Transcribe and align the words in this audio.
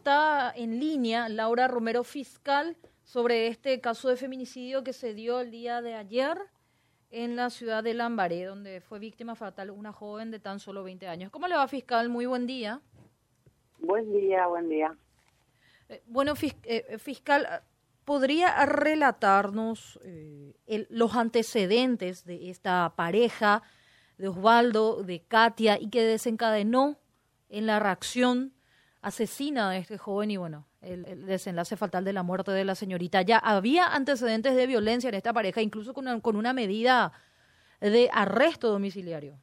está 0.00 0.50
en 0.56 0.80
línea 0.80 1.28
Laura 1.28 1.68
Romero, 1.68 2.04
fiscal, 2.04 2.74
sobre 3.04 3.48
este 3.48 3.82
caso 3.82 4.08
de 4.08 4.16
feminicidio 4.16 4.82
que 4.82 4.94
se 4.94 5.12
dio 5.12 5.40
el 5.40 5.50
día 5.50 5.82
de 5.82 5.92
ayer 5.92 6.38
en 7.10 7.36
la 7.36 7.50
ciudad 7.50 7.84
de 7.84 7.92
Lambaré, 7.92 8.44
donde 8.44 8.80
fue 8.80 8.98
víctima 8.98 9.34
fatal 9.34 9.70
una 9.70 9.92
joven 9.92 10.30
de 10.30 10.38
tan 10.38 10.58
solo 10.58 10.84
20 10.84 11.06
años. 11.06 11.30
¿Cómo 11.30 11.48
le 11.48 11.54
va, 11.54 11.68
fiscal? 11.68 12.08
Muy 12.08 12.24
buen 12.24 12.46
día. 12.46 12.80
Buen 13.78 14.10
día, 14.10 14.46
buen 14.46 14.70
día. 14.70 14.96
Eh, 15.90 16.02
bueno, 16.06 16.32
eh, 16.62 16.96
fiscal, 16.96 17.62
¿podría 18.06 18.64
relatarnos 18.64 20.00
eh, 20.02 20.54
los 20.88 21.14
antecedentes 21.14 22.24
de 22.24 22.48
esta 22.48 22.94
pareja, 22.96 23.62
de 24.16 24.28
Osvaldo, 24.28 25.02
de 25.02 25.20
Katia, 25.20 25.78
y 25.78 25.90
que 25.90 26.02
desencadenó 26.04 26.96
en 27.50 27.66
la 27.66 27.80
reacción 27.80 28.54
asesina 29.02 29.70
a 29.70 29.76
este 29.76 29.98
joven 29.98 30.30
y 30.30 30.36
bueno, 30.36 30.66
el, 30.82 31.26
desenlace 31.26 31.76
fatal 31.76 32.04
de 32.04 32.12
la 32.12 32.22
muerte 32.22 32.50
de 32.50 32.64
la 32.64 32.74
señorita. 32.74 33.22
Ya 33.22 33.38
había 33.38 33.86
antecedentes 33.86 34.54
de 34.56 34.66
violencia 34.66 35.08
en 35.08 35.14
esta 35.14 35.32
pareja, 35.32 35.62
incluso 35.62 35.94
con 35.94 36.06
una, 36.06 36.20
con 36.20 36.36
una 36.36 36.52
medida 36.52 37.12
de 37.80 38.08
arresto 38.12 38.68
domiciliario. 38.68 39.34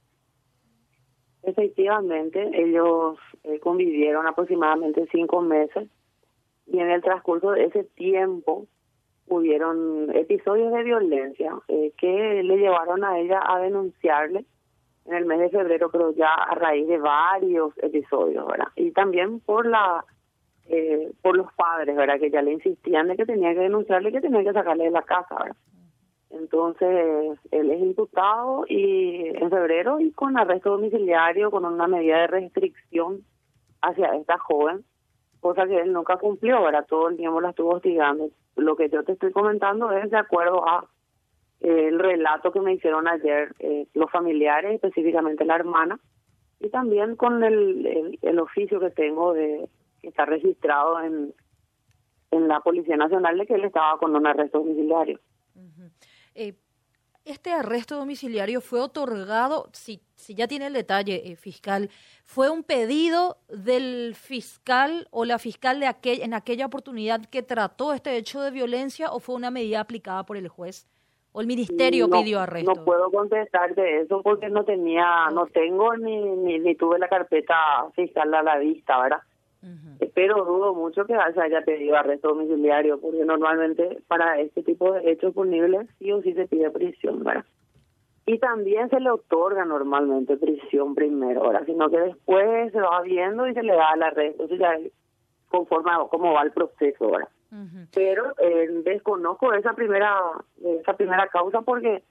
Efectivamente, 1.43 2.51
ellos 2.53 3.17
eh, 3.43 3.59
convivieron 3.59 4.27
aproximadamente 4.27 5.07
cinco 5.11 5.41
meses 5.41 5.87
y 6.65 6.79
en 6.79 6.89
el 6.89 7.01
transcurso 7.01 7.51
de 7.51 7.65
ese 7.65 7.83
tiempo 7.83 8.67
hubieron 9.29 10.13
episodios 10.15 10.73
de 10.73 10.83
violencia 10.83 11.53
eh, 11.67 11.93
que 11.97 12.43
le 12.43 12.57
llevaron 12.57 13.03
a 13.03 13.19
ella 13.19 13.41
a 13.45 13.59
denunciarle 13.59 14.45
en 15.07 15.13
el 15.15 15.25
mes 15.25 15.39
de 15.39 15.49
febrero, 15.49 15.89
pero 15.89 16.11
ya 16.11 16.33
a 16.33 16.55
raíz 16.55 16.87
de 16.87 16.97
varios 16.97 17.71
episodios, 17.77 18.45
¿verdad? 18.45 18.67
Y 18.75 18.91
también 18.91 19.39
por 19.39 19.65
la 19.65 20.05
eh, 20.69 21.11
por 21.21 21.37
los 21.37 21.51
padres, 21.53 21.95
¿verdad? 21.95 22.19
Que 22.19 22.29
ya 22.29 22.41
le 22.41 22.51
insistían 22.51 23.07
de 23.07 23.15
que 23.15 23.25
tenía 23.25 23.53
que 23.53 23.61
denunciarle, 23.61 24.11
que 24.11 24.19
tenía 24.19 24.43
que 24.43 24.51
sacarle 24.51 24.85
de 24.85 24.91
la 24.91 25.01
casa, 25.01 25.35
¿verdad? 25.35 25.55
Entonces, 26.29 27.39
él 27.51 27.71
es 27.71 27.79
imputado 27.81 28.65
y 28.67 29.27
en 29.27 29.49
febrero 29.49 30.01
y 30.01 30.11
con 30.11 30.37
arresto 30.37 30.71
domiciliario, 30.71 31.51
con 31.51 31.63
una 31.63 31.87
medida 31.87 32.19
de 32.19 32.27
restricción 32.27 33.21
hacia 33.81 34.13
esta 34.15 34.37
joven, 34.37 34.83
cosa 35.39 35.65
que 35.65 35.79
él 35.79 35.93
nunca 35.93 36.17
cumplió, 36.17 36.61
¿verdad? 36.63 36.85
Todo 36.87 37.07
el 37.07 37.15
tiempo 37.15 37.39
la 37.39 37.51
estuvo 37.51 37.75
hostigando. 37.75 38.29
Lo 38.57 38.75
que 38.75 38.89
yo 38.89 39.03
te 39.03 39.13
estoy 39.13 39.31
comentando 39.31 39.91
es 39.91 40.09
de 40.09 40.17
acuerdo 40.17 40.67
a 40.67 40.85
el 41.59 41.99
relato 41.99 42.51
que 42.51 42.61
me 42.61 42.73
hicieron 42.73 43.07
ayer 43.07 43.53
eh, 43.59 43.87
los 43.93 44.11
familiares, 44.11 44.75
específicamente 44.75 45.45
la 45.45 45.55
hermana, 45.55 45.99
y 46.59 46.69
también 46.69 47.15
con 47.15 47.43
el, 47.43 48.17
el, 48.21 48.39
oficio 48.39 48.79
que 48.79 48.89
tengo 48.89 49.33
de 49.33 49.69
que 50.01 50.09
está 50.09 50.25
registrado 50.25 51.01
en, 51.01 51.33
en 52.31 52.47
la 52.47 52.59
Policía 52.61 52.97
Nacional 52.97 53.37
de 53.37 53.45
que 53.45 53.55
él 53.55 53.63
estaba 53.63 53.97
con 53.99 54.15
un 54.15 54.25
arresto 54.25 54.59
domiciliario. 54.59 55.19
Eh, 56.35 56.53
este 57.25 57.51
arresto 57.51 57.97
domiciliario 57.97 58.61
fue 58.61 58.79
otorgado, 58.79 59.69
si, 59.73 60.01
si 60.15 60.33
ya 60.33 60.47
tiene 60.47 60.67
el 60.67 60.73
detalle 60.73 61.23
eh, 61.25 61.35
fiscal, 61.35 61.89
¿fue 62.23 62.49
un 62.49 62.63
pedido 62.63 63.37
del 63.49 64.15
fiscal 64.15 65.07
o 65.11 65.25
la 65.25 65.37
fiscal 65.37 65.79
de 65.79 65.87
aquel, 65.87 66.21
en 66.21 66.33
aquella 66.33 66.67
oportunidad 66.67 67.25
que 67.25 67.43
trató 67.43 67.93
este 67.93 68.15
hecho 68.15 68.41
de 68.41 68.51
violencia 68.51 69.11
o 69.11 69.19
fue 69.19 69.35
una 69.35 69.51
medida 69.51 69.81
aplicada 69.81 70.25
por 70.25 70.37
el 70.37 70.47
juez? 70.47 70.87
¿O 71.31 71.41
el 71.41 71.47
ministerio 71.47 72.09
pidió 72.09 72.39
arresto? 72.39 72.73
No 72.73 72.83
puedo 72.83 73.11
contestarte 73.11 74.01
eso 74.01 74.21
porque 74.23 74.49
no 74.49 74.63
tenía, 74.63 75.29
no 75.31 75.45
tengo 75.47 75.95
ni, 75.95 76.17
ni, 76.19 76.75
tuve 76.75 76.97
la 76.97 77.07
carpeta 77.07 77.55
fiscal 77.95 78.33
a 78.33 78.41
la 78.41 78.57
vista, 78.57 78.99
¿verdad? 79.01 79.19
Pero 80.13 80.45
dudo 80.45 80.73
mucho 80.73 81.05
que 81.05 81.13
se 81.13 81.41
haya 81.41 81.61
pedido 81.61 81.95
arresto 81.95 82.29
domiciliario, 82.29 82.99
porque 82.99 83.23
normalmente 83.25 83.99
para 84.07 84.39
este 84.39 84.63
tipo 84.63 84.93
de 84.93 85.11
hechos 85.11 85.33
punibles 85.33 85.87
sí 85.99 86.11
o 86.11 86.21
sí 86.21 86.33
se 86.33 86.47
pide 86.47 86.71
prisión, 86.71 87.23
¿verdad? 87.23 87.45
Y 88.25 88.39
también 88.39 88.89
se 88.89 88.99
le 88.99 89.09
otorga 89.09 89.63
normalmente 89.63 90.37
prisión 90.37 90.95
primero, 90.95 91.47
¿verdad? 91.47 91.65
Sino 91.65 91.89
que 91.89 91.99
después 91.99 92.71
se 92.71 92.81
va 92.81 93.01
viendo 93.01 93.47
y 93.47 93.53
se 93.53 93.63
le 93.63 93.73
da 93.73 93.93
el 93.95 94.03
arresto, 94.03 94.43
o 94.43 94.47
sea, 94.47 94.77
conforme 95.49 95.91
a 95.91 95.99
cómo 96.09 96.33
va 96.33 96.41
el 96.41 96.51
proceso, 96.51 97.11
¿verdad? 97.11 97.29
Pero 97.93 98.33
eh, 98.39 98.67
desconozco 98.83 99.53
esa 99.53 99.73
primera 99.73 100.13
esa 100.63 100.93
primera 100.93 101.27
causa 101.27 101.61
porque 101.61 102.03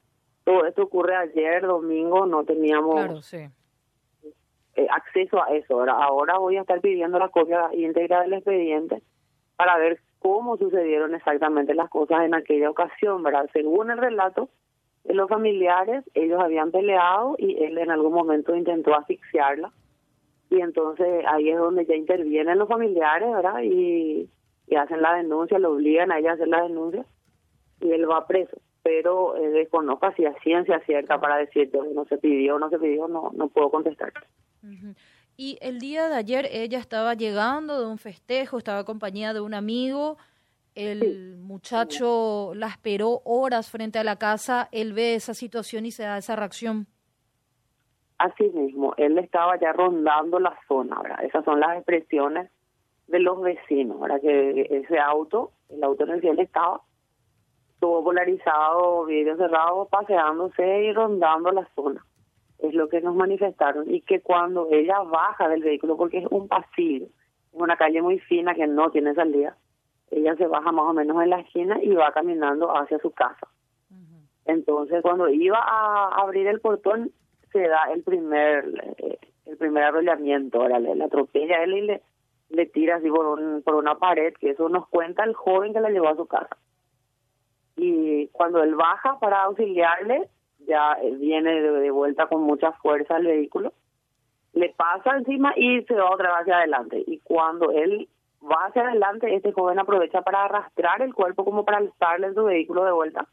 todo 0.44 0.64
esto 0.64 0.84
ocurre 0.84 1.16
ayer, 1.16 1.66
domingo, 1.66 2.24
no 2.26 2.44
teníamos 2.44 3.32
eh, 3.32 4.86
acceso 4.90 5.42
a 5.42 5.54
eso. 5.54 5.80
Ahora, 5.80 5.92
ahora 5.92 6.38
voy 6.38 6.56
a 6.56 6.60
estar 6.62 6.80
pidiendo 6.80 7.18
la 7.18 7.28
copia 7.28 7.68
íntegra 7.72 8.22
del 8.22 8.34
expediente 8.34 9.02
para 9.56 9.76
ver 9.78 10.00
cómo 10.20 10.56
sucedieron 10.56 11.14
exactamente 11.14 11.74
las 11.74 11.90
cosas 11.90 12.24
en 12.24 12.34
aquella 12.34 12.70
ocasión, 12.70 13.22
¿verdad? 13.22 13.48
Según 13.52 13.90
el 13.90 13.98
relato 13.98 14.48
los 15.14 15.28
familiares, 15.28 16.04
ellos 16.14 16.40
habían 16.40 16.70
peleado 16.70 17.36
y 17.38 17.62
él 17.62 17.78
en 17.78 17.90
algún 17.90 18.12
momento 18.12 18.54
intentó 18.54 18.94
asfixiarla. 18.94 19.72
Y 20.50 20.60
entonces 20.60 21.24
ahí 21.26 21.50
es 21.50 21.58
donde 21.58 21.86
ya 21.86 21.94
intervienen 21.94 22.58
los 22.58 22.68
familiares, 22.68 23.30
¿verdad? 23.30 23.62
Y 23.62 24.28
y 24.66 24.76
hacen 24.76 25.02
la 25.02 25.14
denuncia, 25.14 25.58
lo 25.58 25.72
obligan 25.72 26.12
a 26.12 26.18
ella 26.18 26.32
a 26.32 26.34
hacer 26.34 26.48
la 26.48 26.62
denuncia 26.62 27.04
y 27.80 27.90
él 27.90 28.08
va 28.10 28.26
preso. 28.26 28.56
Pero 28.82 29.36
eh, 29.36 29.50
desconozco 29.50 30.12
si 30.12 30.24
es 30.24 30.34
ciencia 30.42 30.80
cierta 30.80 31.20
para 31.20 31.36
decirte 31.36 31.78
no 31.92 32.04
se 32.04 32.18
pidió 32.18 32.58
no 32.58 32.70
se 32.70 32.78
pidió, 32.78 33.08
no, 33.08 33.30
no 33.34 33.48
puedo 33.48 33.70
contestar. 33.70 34.12
Y 35.36 35.58
el 35.60 35.78
día 35.78 36.08
de 36.08 36.16
ayer 36.16 36.48
ella 36.50 36.78
estaba 36.78 37.14
llegando 37.14 37.80
de 37.80 37.86
un 37.86 37.98
festejo, 37.98 38.58
estaba 38.58 38.80
acompañada 38.80 39.34
de 39.34 39.40
un 39.40 39.54
amigo, 39.54 40.16
el 40.74 41.36
muchacho 41.38 42.52
la 42.54 42.68
esperó 42.68 43.22
horas 43.24 43.70
frente 43.70 43.98
a 43.98 44.04
la 44.04 44.16
casa, 44.16 44.68
él 44.72 44.92
ve 44.92 45.14
esa 45.14 45.34
situación 45.34 45.86
y 45.86 45.90
se 45.90 46.04
da 46.04 46.18
esa 46.18 46.36
reacción. 46.36 46.86
Así 48.18 48.44
mismo, 48.50 48.94
él 48.96 49.18
estaba 49.18 49.58
ya 49.58 49.72
rondando 49.72 50.38
la 50.38 50.58
zona, 50.68 51.00
¿verdad? 51.02 51.24
Esas 51.24 51.44
son 51.44 51.60
las 51.60 51.76
expresiones 51.76 52.50
de 53.08 53.20
los 53.20 53.40
vecinos, 53.40 53.98
para 53.98 54.18
que 54.18 54.66
ese 54.70 54.98
auto, 54.98 55.52
el 55.68 55.82
auto 55.84 56.04
en 56.04 56.10
el 56.10 56.20
que 56.20 56.30
él 56.30 56.40
estaba, 56.40 56.80
estuvo 57.74 58.02
polarizado, 58.02 59.04
vidrio 59.04 59.36
cerrado, 59.36 59.86
paseándose 59.86 60.84
y 60.84 60.92
rondando 60.92 61.52
la 61.52 61.68
zona. 61.74 62.04
Es 62.58 62.74
lo 62.74 62.88
que 62.88 63.00
nos 63.00 63.14
manifestaron. 63.14 63.92
Y 63.92 64.00
que 64.00 64.20
cuando 64.20 64.68
ella 64.70 65.00
baja 65.00 65.48
del 65.48 65.62
vehículo, 65.62 65.96
porque 65.96 66.18
es 66.18 66.26
un 66.30 66.48
pasillo, 66.48 67.06
es 67.06 67.60
una 67.60 67.76
calle 67.76 68.00
muy 68.02 68.18
fina 68.18 68.54
que 68.54 68.66
no 68.66 68.90
tiene 68.90 69.14
salida, 69.14 69.56
ella 70.10 70.34
se 70.36 70.46
baja 70.46 70.72
más 70.72 70.86
o 70.86 70.92
menos 70.92 71.22
en 71.22 71.30
la 71.30 71.40
esquina 71.40 71.78
y 71.82 71.92
va 71.94 72.12
caminando 72.12 72.74
hacia 72.76 72.98
su 72.98 73.10
casa. 73.10 73.48
Entonces, 74.46 75.02
cuando 75.02 75.28
iba 75.28 75.58
a 75.58 76.22
abrir 76.22 76.46
el 76.46 76.60
portón, 76.60 77.10
se 77.52 77.66
da 77.66 77.90
el 77.92 78.04
primer 78.04 78.64
eh, 78.98 79.18
el 79.46 79.56
primer 79.56 79.84
arrollamiento, 79.84 80.60
ahora 80.60 80.78
le, 80.78 81.02
atropella 81.02 81.58
a 81.58 81.64
él 81.64 81.74
y 81.74 81.80
le 81.82 82.02
le 82.50 82.66
tira 82.66 82.96
así 82.96 83.08
por, 83.08 83.26
un, 83.26 83.62
por 83.62 83.74
una 83.74 83.96
pared, 83.96 84.34
que 84.34 84.50
eso 84.50 84.68
nos 84.68 84.88
cuenta 84.88 85.24
el 85.24 85.34
joven 85.34 85.72
que 85.72 85.80
la 85.80 85.90
llevó 85.90 86.08
a 86.08 86.16
su 86.16 86.26
casa. 86.26 86.56
Y 87.76 88.28
cuando 88.28 88.62
él 88.62 88.74
baja 88.74 89.18
para 89.18 89.42
auxiliarle, 89.44 90.28
ya 90.66 90.96
viene 91.18 91.60
de, 91.60 91.90
vuelta 91.90 92.26
con 92.26 92.42
mucha 92.42 92.72
fuerza 92.72 93.16
el 93.16 93.26
vehículo, 93.26 93.72
le 94.52 94.70
pasa 94.70 95.16
encima 95.16 95.52
y 95.56 95.82
se 95.82 95.94
va 95.94 96.10
otra 96.10 96.30
vez 96.30 96.40
hacia 96.40 96.58
adelante. 96.58 97.02
Y 97.06 97.18
cuando 97.18 97.70
él 97.70 98.08
va 98.42 98.66
hacia 98.66 98.82
adelante, 98.88 99.34
este 99.34 99.52
joven 99.52 99.78
aprovecha 99.78 100.22
para 100.22 100.44
arrastrar 100.44 101.02
el 101.02 101.14
cuerpo 101.14 101.44
como 101.44 101.64
para 101.64 101.78
alzarle 101.78 102.32
su 102.32 102.44
vehículo 102.44 102.84
de 102.84 102.92
vuelta, 102.92 103.26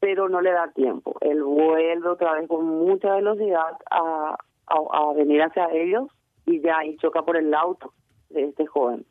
pero 0.00 0.28
no 0.28 0.40
le 0.40 0.52
da 0.52 0.72
tiempo. 0.72 1.16
Él 1.20 1.42
vuelve 1.42 2.08
otra 2.08 2.32
vez 2.34 2.48
con 2.48 2.64
mucha 2.64 3.14
velocidad 3.14 3.76
a, 3.90 4.36
a, 4.66 4.76
a 4.92 5.12
venir 5.12 5.42
hacia 5.42 5.70
ellos 5.72 6.08
y 6.46 6.60
ya 6.60 6.78
ahí 6.78 6.96
choca 6.96 7.22
por 7.22 7.36
el 7.36 7.52
auto 7.52 7.92
de 8.34 8.44
este 8.44 8.66
joven. 8.66 9.04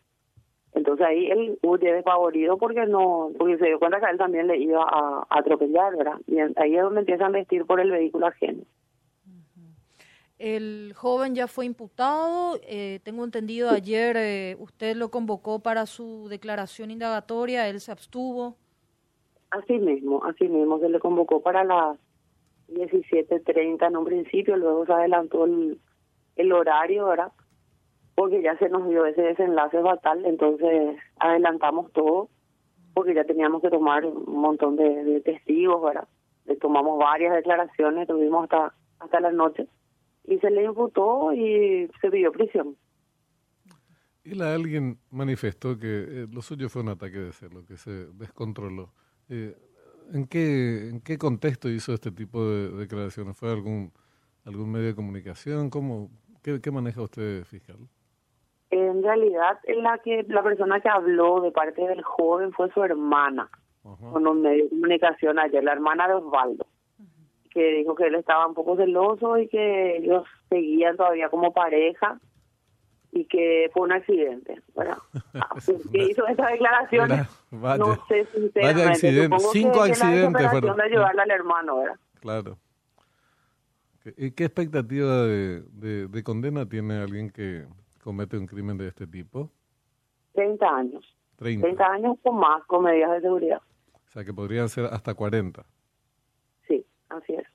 Entonces 0.73 1.05
ahí 1.05 1.29
él 1.29 1.59
huye 1.61 1.93
desfavorido 1.93 2.57
porque 2.57 2.85
no, 2.85 3.31
porque 3.37 3.57
se 3.57 3.67
dio 3.67 3.79
cuenta 3.79 3.99
que 3.99 4.11
él 4.11 4.17
también 4.17 4.47
le 4.47 4.57
iba 4.57 4.83
a, 4.83 5.25
atropellar, 5.29 5.95
¿verdad? 5.95 6.19
Y 6.25 6.39
ahí 6.39 6.75
es 6.75 6.81
donde 6.81 7.01
empiezan 7.01 7.27
a 7.27 7.39
vestir 7.39 7.65
por 7.65 7.79
el 7.79 7.91
vehículo 7.91 8.27
ajeno. 8.27 8.63
El 10.39 10.93
joven 10.95 11.35
ya 11.35 11.47
fue 11.47 11.65
imputado, 11.65 12.59
eh, 12.63 12.99
tengo 13.03 13.23
entendido 13.23 13.69
ayer 13.69 14.17
eh, 14.17 14.57
usted 14.59 14.95
lo 14.95 15.09
convocó 15.09 15.59
para 15.59 15.85
su 15.85 16.27
declaración 16.27 16.91
indagatoria, 16.91 17.69
él 17.69 17.79
se 17.79 17.91
abstuvo. 17.91 18.57
Así 19.51 19.77
mismo, 19.77 20.25
así 20.25 20.49
mismo, 20.49 20.79
se 20.79 20.89
le 20.89 20.99
convocó 20.99 21.41
para 21.41 21.63
las 21.63 21.97
17.30 22.69 23.87
en 23.87 23.95
un 23.95 24.05
principio, 24.05 24.57
luego 24.57 24.85
se 24.87 24.93
adelantó 24.93 25.45
el, 25.45 25.79
el 26.35 26.51
horario, 26.51 27.05
¿verdad? 27.05 27.31
Porque 28.15 28.41
ya 28.41 28.57
se 28.57 28.69
nos 28.69 28.87
dio 28.87 29.05
ese 29.05 29.21
desenlace 29.21 29.81
fatal, 29.81 30.25
entonces 30.25 30.97
adelantamos 31.19 31.91
todo, 31.93 32.29
porque 32.93 33.13
ya 33.13 33.23
teníamos 33.23 33.61
que 33.61 33.69
tomar 33.69 34.05
un 34.05 34.39
montón 34.39 34.75
de, 34.75 35.21
testigos, 35.21 35.81
¿verdad? 35.81 36.07
Le 36.45 36.55
tomamos 36.57 36.99
varias 36.99 37.33
declaraciones, 37.33 38.07
tuvimos 38.07 38.43
hasta, 38.43 38.73
hasta 38.99 39.19
la 39.19 39.31
noche, 39.31 39.67
y 40.25 40.37
se 40.39 40.51
le 40.51 40.63
imputó 40.63 41.33
y 41.33 41.89
se 42.01 42.11
pidió 42.11 42.31
prisión. 42.31 42.75
Él 44.23 44.41
a 44.41 44.53
alguien 44.53 44.99
manifestó 45.09 45.77
que 45.77 45.87
eh, 45.87 46.27
lo 46.31 46.41
suyo 46.41 46.69
fue 46.69 46.81
un 46.81 46.89
ataque 46.89 47.17
de 47.17 47.33
celo, 47.33 47.65
que 47.65 47.77
se 47.77 47.91
descontroló. 48.13 48.93
Eh, 49.27 49.57
¿en, 50.13 50.27
qué, 50.27 50.89
¿En 50.89 51.01
qué 51.01 51.17
contexto 51.17 51.67
hizo 51.69 51.93
este 51.93 52.11
tipo 52.11 52.45
de 52.45 52.69
declaraciones? 52.71 53.35
¿Fue 53.35 53.51
algún, 53.51 53.91
algún 54.45 54.71
medio 54.71 54.87
de 54.87 54.95
comunicación? 54.95 55.69
¿Cómo, 55.69 56.09
qué, 56.41 56.61
qué 56.61 56.71
maneja 56.71 57.01
usted, 57.01 57.43
fiscal? 57.43 57.79
En 58.73 59.03
realidad, 59.03 59.59
la 59.67 59.99
que 59.99 60.25
la 60.29 60.41
persona 60.41 60.79
que 60.79 60.89
habló 60.89 61.41
de 61.41 61.51
parte 61.51 61.79
del 61.85 62.01
joven 62.01 62.51
fue 62.53 62.71
su 62.71 62.83
hermana, 62.83 63.47
con 63.83 64.25
un 64.25 64.41
medio 64.41 64.63
de 64.63 64.69
comunicación 64.71 65.37
ayer, 65.37 65.63
la 65.63 65.73
hermana 65.73 66.07
de 66.07 66.15
Osvaldo, 66.15 66.65
que 67.51 67.63
dijo 67.73 67.93
que 67.93 68.07
él 68.07 68.15
estaba 68.15 68.47
un 68.47 68.55
poco 68.55 68.75
celoso 68.75 69.37
y 69.37 69.47
que 69.47 69.97
ellos 69.97 70.25
seguían 70.49 70.97
todavía 70.97 71.29
como 71.29 71.53
pareja 71.53 72.19
y 73.11 73.25
que 73.25 73.69
fue 73.73 73.83
un 73.83 73.91
accidente. 73.91 74.59
Bueno, 74.73 74.97
que 75.91 76.03
hizo 76.05 76.25
esa 76.25 76.47
declaración, 76.47 77.09
no 77.51 78.05
sé 78.07 78.25
sinceramente. 78.33 78.89
Accidente. 78.89 79.37
Cinco 79.51 79.83
accidentes 79.83 80.49
fueron. 80.49 80.77
de 80.77 80.83
ayudarle 80.83 81.21
al 81.21 81.31
hermano, 81.31 81.77
¿verdad? 81.77 81.99
Claro. 82.21 82.57
¿Y 84.17 84.31
qué 84.31 84.45
expectativa 84.45 85.21
de, 85.27 85.61
de, 85.61 86.07
de 86.07 86.23
condena 86.23 86.67
tiene 86.67 86.97
alguien 86.97 87.29
que 87.29 87.67
comete 88.03 88.37
un 88.37 88.45
crimen 88.45 88.77
de 88.77 88.87
este 88.87 89.07
tipo? 89.07 89.49
30 90.33 90.67
años. 90.67 91.17
30. 91.37 91.85
años 91.85 92.17
o 92.23 92.31
más 92.31 92.63
con 92.65 92.83
medidas 92.83 93.11
de 93.11 93.21
seguridad. 93.21 93.61
O 93.93 94.09
sea, 94.09 94.23
que 94.23 94.33
podrían 94.33 94.69
ser 94.69 94.85
hasta 94.85 95.13
40. 95.13 95.65
Sí, 96.67 96.85
así 97.09 97.33
es. 97.33 97.47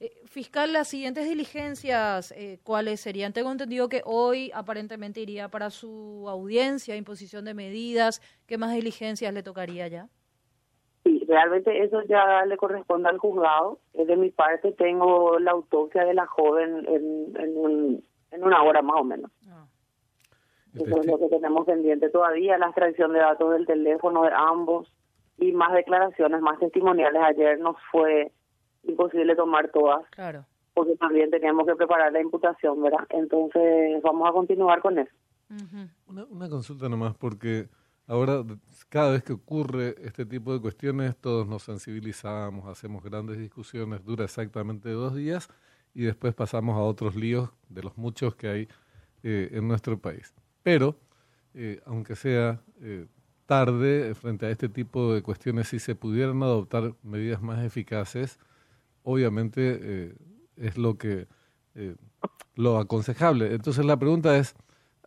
Eh, 0.00 0.12
fiscal, 0.26 0.72
las 0.72 0.88
siguientes 0.88 1.28
diligencias, 1.28 2.32
eh, 2.32 2.60
¿cuáles 2.62 3.00
serían? 3.00 3.32
Tengo 3.32 3.50
entendido 3.50 3.88
que 3.88 4.02
hoy 4.04 4.50
aparentemente 4.54 5.20
iría 5.20 5.48
para 5.48 5.70
su 5.70 6.26
audiencia, 6.28 6.96
imposición 6.96 7.44
de 7.44 7.54
medidas. 7.54 8.22
¿Qué 8.46 8.58
más 8.58 8.72
diligencias 8.72 9.34
le 9.34 9.42
tocaría 9.42 9.88
ya? 9.88 10.08
Sí, 11.04 11.24
realmente 11.26 11.84
eso 11.84 12.02
ya 12.02 12.44
le 12.46 12.56
corresponde 12.56 13.08
al 13.08 13.18
juzgado. 13.18 13.80
De 13.92 14.16
mi 14.16 14.30
parte 14.30 14.72
tengo 14.72 15.38
la 15.40 15.50
autopsia 15.50 16.04
de 16.04 16.14
la 16.14 16.26
joven 16.26 16.86
en, 16.88 17.36
en 17.36 17.56
un 17.56 18.04
en 18.30 18.44
una 18.44 18.62
hora 18.62 18.82
más 18.82 19.00
o 19.00 19.04
menos. 19.04 19.30
Ah. 19.48 19.66
Eso 20.74 21.00
es 21.00 21.06
lo 21.06 21.18
que 21.18 21.28
tenemos 21.28 21.66
pendiente 21.66 22.10
todavía, 22.10 22.58
la 22.58 22.66
extracción 22.66 23.12
de 23.12 23.20
datos 23.20 23.52
del 23.52 23.66
teléfono 23.66 24.22
de 24.22 24.30
ambos 24.34 24.92
y 25.38 25.52
más 25.52 25.72
declaraciones, 25.72 26.40
más 26.40 26.58
testimoniales. 26.58 27.20
Ayer 27.22 27.58
nos 27.58 27.76
fue 27.90 28.32
imposible 28.84 29.34
tomar 29.34 29.70
todas. 29.70 30.06
Claro. 30.10 30.44
Porque 30.74 30.96
también 30.96 31.30
teníamos 31.30 31.66
que 31.66 31.74
preparar 31.74 32.12
la 32.12 32.20
imputación, 32.20 32.80
¿verdad? 32.82 33.06
Entonces 33.10 34.00
vamos 34.02 34.28
a 34.28 34.32
continuar 34.32 34.80
con 34.80 34.98
eso. 34.98 35.10
una, 36.06 36.24
una 36.26 36.48
consulta 36.48 36.88
nomás, 36.88 37.16
porque 37.16 37.68
ahora 38.06 38.44
cada 38.88 39.12
vez 39.12 39.24
que 39.24 39.32
ocurre 39.32 39.94
este 40.02 40.26
tipo 40.26 40.52
de 40.52 40.60
cuestiones, 40.60 41.16
todos 41.16 41.48
nos 41.48 41.62
sensibilizamos, 41.62 42.66
hacemos 42.68 43.02
grandes 43.02 43.38
discusiones, 43.38 44.04
dura 44.04 44.24
exactamente 44.24 44.90
dos 44.90 45.14
días 45.14 45.48
y 45.94 46.02
después 46.02 46.34
pasamos 46.34 46.76
a 46.76 46.80
otros 46.80 47.16
líos 47.16 47.50
de 47.68 47.82
los 47.82 47.96
muchos 47.96 48.34
que 48.34 48.48
hay 48.48 48.68
eh, 49.22 49.50
en 49.52 49.66
nuestro 49.66 49.98
país. 49.98 50.34
Pero, 50.62 50.96
eh, 51.54 51.80
aunque 51.86 52.14
sea 52.14 52.60
eh, 52.80 53.06
tarde, 53.46 54.14
frente 54.14 54.46
a 54.46 54.50
este 54.50 54.68
tipo 54.68 55.12
de 55.12 55.22
cuestiones, 55.22 55.68
si 55.68 55.78
se 55.78 55.94
pudieran 55.94 56.42
adoptar 56.42 56.94
medidas 57.02 57.42
más 57.42 57.64
eficaces, 57.64 58.38
obviamente 59.02 60.14
es 60.56 60.76
lo 60.76 60.98
que 60.98 61.26
lo 62.54 62.78
aconsejable. 62.78 63.54
Entonces 63.54 63.86
la 63.86 63.96
pregunta 63.96 64.36
es, 64.36 64.54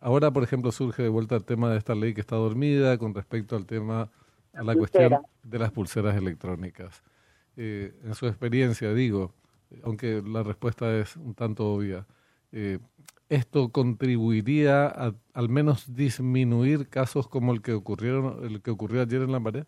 ahora 0.00 0.32
por 0.32 0.42
ejemplo 0.42 0.72
surge 0.72 1.04
de 1.04 1.08
vuelta 1.08 1.36
el 1.36 1.44
tema 1.44 1.70
de 1.70 1.78
esta 1.78 1.94
ley 1.94 2.14
que 2.14 2.20
está 2.20 2.34
dormida 2.34 2.98
con 2.98 3.14
respecto 3.14 3.54
al 3.54 3.64
tema, 3.64 4.10
a 4.52 4.62
la 4.64 4.74
cuestión 4.74 5.18
de 5.44 5.58
las 5.58 5.70
pulseras 5.70 6.16
electrónicas. 6.16 7.02
en 7.56 8.14
su 8.14 8.26
experiencia, 8.26 8.92
digo, 8.92 9.32
aunque 9.82 10.22
la 10.24 10.42
respuesta 10.42 10.98
es 10.98 11.16
un 11.16 11.34
tanto 11.34 11.72
obvia. 11.72 12.06
Eh, 12.52 12.78
¿Esto 13.28 13.70
contribuiría 13.70 14.86
a 14.86 15.14
al 15.32 15.48
menos 15.48 15.94
disminuir 15.94 16.88
casos 16.88 17.28
como 17.28 17.52
el 17.52 17.62
que 17.62 17.72
ocurrieron 17.72 18.44
el 18.44 18.60
que 18.62 18.70
ocurrió 18.70 19.02
ayer 19.02 19.22
en 19.22 19.32
la 19.32 19.40
pared? 19.40 19.64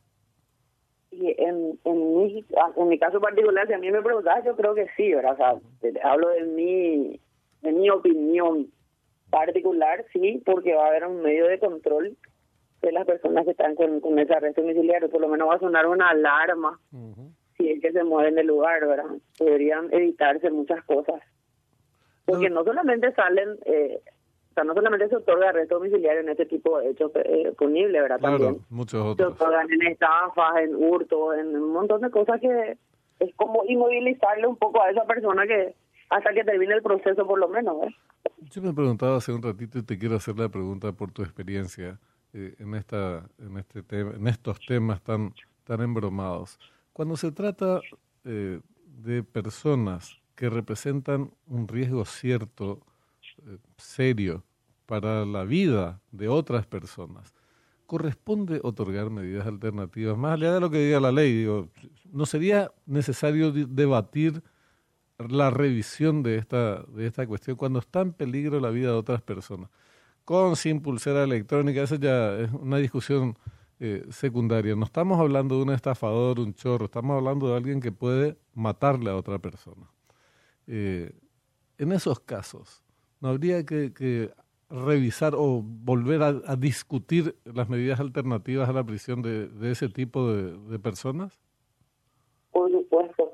en, 1.20 1.78
en, 1.84 2.16
mi, 2.16 2.44
en 2.76 2.88
mi 2.88 2.98
caso 2.98 3.20
particular, 3.20 3.66
si 3.66 3.72
a 3.72 3.78
mí 3.78 3.90
me 3.90 4.02
preguntas, 4.02 4.44
yo 4.44 4.56
creo 4.56 4.74
que 4.74 4.88
sí, 4.96 5.14
¿verdad? 5.14 5.60
hablo 6.02 6.28
de 6.30 6.42
mi, 6.44 7.20
de 7.62 7.72
mi 7.72 7.90
opinión 7.90 8.68
particular, 9.30 10.04
sí, 10.12 10.42
porque 10.44 10.74
va 10.74 10.84
a 10.84 10.88
haber 10.88 11.06
un 11.06 11.22
medio 11.22 11.46
de 11.46 11.58
control 11.58 12.16
de 12.82 12.92
las 12.92 13.06
personas 13.06 13.44
que 13.44 13.52
están 13.52 13.74
con, 13.74 14.00
con 14.00 14.18
ese 14.18 14.34
arresto 14.34 14.60
domiciliario. 14.60 15.08
Por 15.08 15.20
lo 15.20 15.28
menos 15.28 15.48
va 15.48 15.54
a 15.54 15.58
sonar 15.58 15.86
una 15.86 16.10
alarma 16.10 16.78
si 17.56 17.70
es 17.70 17.80
que 17.80 17.92
se 17.92 18.04
mueven 18.04 18.34
del 18.34 18.46
lugar, 18.46 18.86
¿verdad? 18.86 19.10
Podrían 19.38 19.92
evitarse 19.92 20.50
muchas 20.50 20.82
cosas. 20.84 21.22
Porque 22.24 22.48
no, 22.48 22.64
solamente 22.64 23.12
salen, 23.12 23.58
eh, 23.66 24.00
o 24.50 24.54
sea, 24.54 24.64
no 24.64 24.74
solamente 24.74 25.08
se 25.08 25.16
otorga 25.16 25.50
arresto 25.50 25.76
domiciliario 25.76 26.20
en 26.22 26.30
este 26.30 26.46
tipo 26.46 26.78
de 26.78 26.90
hechos 26.90 27.12
eh, 27.16 27.52
punibles, 27.56 28.00
¿verdad? 28.00 28.18
Claro, 28.18 28.38
También 28.38 28.64
muchos 28.70 29.04
otros. 29.04 29.36
Se 29.36 29.42
otorgan 29.42 29.70
en 29.70 29.86
estafas, 29.88 30.56
en 30.58 30.74
hurto, 30.74 31.34
en 31.34 31.54
un 31.54 31.72
montón 31.72 32.00
de 32.00 32.10
cosas 32.10 32.40
que 32.40 32.78
es 33.20 33.34
como 33.36 33.62
inmovilizarle 33.66 34.46
un 34.46 34.56
poco 34.56 34.82
a 34.82 34.90
esa 34.90 35.04
persona 35.04 35.46
que 35.46 35.74
hasta 36.10 36.32
que 36.32 36.44
termine 36.44 36.74
el 36.74 36.82
proceso 36.82 37.26
por 37.26 37.38
lo 37.38 37.48
menos, 37.48 37.82
¿eh? 37.84 37.94
Yo 38.50 38.62
me 38.62 38.72
preguntaba 38.72 39.16
hace 39.16 39.32
un 39.32 39.42
ratito 39.42 39.78
y 39.78 39.82
te 39.82 39.98
quiero 39.98 40.16
hacer 40.16 40.38
la 40.38 40.48
pregunta 40.48 40.92
por 40.92 41.12
tu 41.12 41.22
experiencia 41.22 41.98
eh, 42.32 42.54
en 42.58 42.74
esta 42.74 43.24
en 43.38 43.58
este 43.58 43.82
en 43.90 44.26
estos 44.26 44.60
temas 44.64 45.02
tan 45.02 45.34
tan 45.64 45.80
embromados. 45.80 46.58
Cuando 46.94 47.16
se 47.16 47.32
trata 47.32 47.80
eh, 48.22 48.60
de 48.86 49.24
personas 49.24 50.16
que 50.36 50.48
representan 50.48 51.32
un 51.48 51.66
riesgo 51.66 52.04
cierto, 52.04 52.86
eh, 53.46 53.58
serio, 53.76 54.44
para 54.86 55.26
la 55.26 55.42
vida 55.42 56.00
de 56.12 56.28
otras 56.28 56.66
personas, 56.66 57.34
corresponde 57.86 58.60
otorgar 58.62 59.10
medidas 59.10 59.44
alternativas, 59.44 60.16
más 60.16 60.34
allá 60.34 60.54
de 60.54 60.60
lo 60.60 60.70
que 60.70 60.78
diga 60.78 61.00
la 61.00 61.10
ley. 61.10 61.36
Digo, 61.36 61.68
¿No 62.12 62.26
sería 62.26 62.70
necesario 62.86 63.50
debatir 63.50 64.44
la 65.18 65.50
revisión 65.50 66.22
de 66.22 66.36
esta, 66.36 66.84
de 66.84 67.08
esta 67.08 67.26
cuestión 67.26 67.56
cuando 67.56 67.80
está 67.80 68.02
en 68.02 68.12
peligro 68.12 68.60
la 68.60 68.70
vida 68.70 68.90
de 68.90 68.94
otras 68.94 69.20
personas? 69.20 69.68
Con, 70.24 70.54
sin 70.54 70.80
pulsera 70.80 71.24
electrónica, 71.24 71.82
esa 71.82 71.96
ya 71.96 72.38
es 72.38 72.52
una 72.52 72.76
discusión 72.76 73.36
eh, 73.80 74.04
secundaria. 74.10 74.76
No 74.76 74.84
estamos 74.84 75.18
hablando 75.18 75.56
de 75.56 75.62
un 75.62 75.72
estafador, 75.72 76.38
un 76.38 76.54
chorro, 76.54 76.84
estamos 76.84 77.16
hablando 77.16 77.48
de 77.48 77.56
alguien 77.56 77.80
que 77.80 77.90
puede 77.92 78.36
matarle 78.54 79.10
a 79.10 79.16
otra 79.16 79.38
persona. 79.38 79.90
Eh, 80.66 81.12
en 81.78 81.92
esos 81.92 82.20
casos, 82.20 82.82
¿no 83.20 83.28
habría 83.28 83.64
que, 83.64 84.30
revisar 84.70 85.34
o 85.36 85.60
volver 85.62 86.22
a, 86.22 86.56
discutir 86.56 87.36
las 87.44 87.68
medidas 87.68 88.00
alternativas 88.00 88.68
a 88.68 88.72
la 88.72 88.82
prisión 88.82 89.22
de, 89.22 89.70
ese 89.70 89.88
tipo 89.88 90.32
de, 90.32 90.78
personas? 90.78 91.38
Por 92.52 92.70
supuesto, 92.70 93.32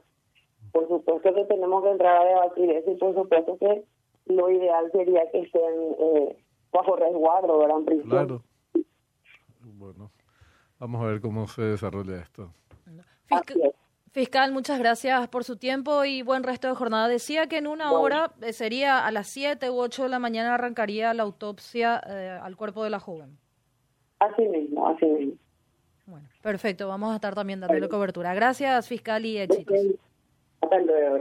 por 0.72 0.88
supuesto 0.88 1.34
que 1.34 1.44
tenemos 1.44 1.82
que 1.84 1.90
entrar 1.90 2.22
a 2.22 2.24
debatir 2.24 2.70
eso 2.70 2.92
y 2.92 2.96
por 2.96 3.14
supuesto 3.14 3.56
que 3.58 3.84
lo 4.26 4.50
ideal 4.50 4.90
sería 4.92 5.30
que 5.30 5.40
estén 5.40 5.94
eh, 5.98 6.36
bajo 6.72 6.96
resguardo, 6.96 7.58
¿verdad? 7.58 7.78
En 7.78 7.84
prisión. 7.84 8.08
Claro. 8.08 8.42
Vamos 10.80 11.02
a 11.02 11.06
ver 11.06 11.20
cómo 11.20 11.46
se 11.46 11.60
desarrolla 11.62 12.16
esto. 12.16 12.50
Fiscal, 14.12 14.50
muchas 14.50 14.78
gracias 14.78 15.28
por 15.28 15.44
su 15.44 15.56
tiempo 15.56 16.04
y 16.04 16.22
buen 16.22 16.42
resto 16.42 16.66
de 16.68 16.74
jornada. 16.74 17.06
Decía 17.06 17.46
que 17.46 17.58
en 17.58 17.68
una 17.68 17.92
hora, 17.92 18.32
eh, 18.40 18.52
sería 18.52 19.06
a 19.06 19.12
las 19.12 19.28
7 19.28 19.70
u 19.70 19.78
8 19.78 20.04
de 20.04 20.08
la 20.08 20.18
mañana, 20.18 20.54
arrancaría 20.54 21.14
la 21.14 21.22
autopsia 21.22 22.02
eh, 22.08 22.40
al 22.42 22.56
cuerpo 22.56 22.82
de 22.82 22.90
la 22.90 22.98
joven. 22.98 23.38
Así 24.18 24.48
mismo, 24.48 24.88
así 24.88 25.04
mismo. 25.06 25.34
Bueno, 26.06 26.26
perfecto. 26.42 26.88
Vamos 26.88 27.12
a 27.12 27.16
estar 27.16 27.34
también 27.34 27.60
dándole 27.60 27.88
cobertura. 27.88 28.34
Gracias, 28.34 28.88
fiscal, 28.88 29.24
y 29.24 29.38
éxitos. 29.38 29.78
Hasta 30.62 30.78
luego, 30.80 31.18